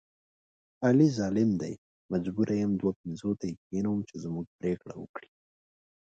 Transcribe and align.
علي 0.87 1.07
ظالم 1.17 1.49
دی 1.61 1.73
مجبوره 2.11 2.53
یم 2.61 2.71
دوه 2.79 2.91
پنځوته 3.01 3.45
یې 3.49 3.55
کېنوم 3.67 3.99
چې 4.07 4.15
زموږ 4.23 4.45
پرېکړه 4.59 4.93
وکړي. 4.97 5.29